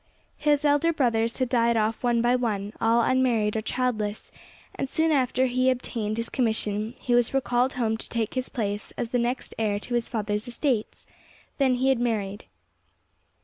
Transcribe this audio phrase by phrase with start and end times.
[0.39, 4.31] His elder brothers had died off one by one, all unmarried or childless,
[4.73, 8.91] and soon after he obtained his commission he was recalled home to take his place
[8.97, 11.05] as the next heir to his father's estates;
[11.59, 12.45] then he had married.